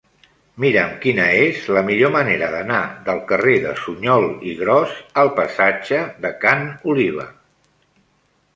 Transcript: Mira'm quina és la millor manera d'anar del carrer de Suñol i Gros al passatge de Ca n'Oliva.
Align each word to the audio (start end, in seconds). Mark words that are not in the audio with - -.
Mira'm 0.63 0.93
quina 1.01 1.25
és 1.41 1.59
la 1.75 1.83
millor 1.89 2.11
manera 2.15 2.47
d'anar 2.55 2.79
del 3.09 3.21
carrer 3.33 3.59
de 3.67 3.75
Suñol 3.83 4.27
i 4.53 4.55
Gros 4.65 4.97
al 5.25 5.33
passatge 5.43 6.03
de 6.25 6.35
Ca 6.47 6.59
n'Oliva. 6.65 7.29